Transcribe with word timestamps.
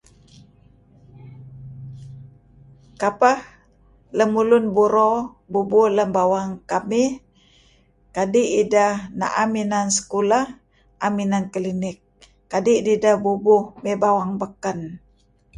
Kapeh 3.01 3.39
lemulun 4.17 4.65
buro 4.75 5.11
bubuh 5.51 5.87
lem 5.95 6.09
bawang 6.17 6.49
kamih 6.69 7.11
kadi' 8.15 8.53
idah 8.61 8.93
na'em 9.19 9.51
inan 9.63 9.87
sekulah 9.97 10.45
am 11.05 11.13
inan 11.23 11.43
kelinik 11.53 11.97
kadi' 12.51 12.83
nideh 12.85 13.15
bubuh 13.23 13.61
mey 13.81 13.95
bawang 14.03 14.31
beken. 14.41 14.79